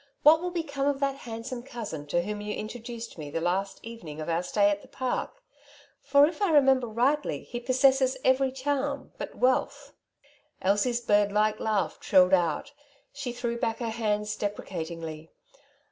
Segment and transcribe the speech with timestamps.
[0.23, 2.57] What will become of that handsome cousin to whom Wealth versus Poverty.
[2.57, 5.43] 103 you introduced me the last evening of our stay at the Park;
[6.01, 9.93] for, if I remember rightly, he possesses every charm but wealth?
[10.29, 12.71] *' Elsie^s bird like laugh trilled out.
[13.13, 15.29] "She threw back her hands deprecatingly.